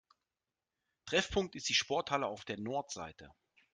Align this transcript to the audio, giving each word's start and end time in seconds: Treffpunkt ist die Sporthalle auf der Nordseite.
Treffpunkt 1.05 1.55
ist 1.55 1.69
die 1.69 1.75
Sporthalle 1.75 2.25
auf 2.25 2.43
der 2.43 2.57
Nordseite. 2.59 3.29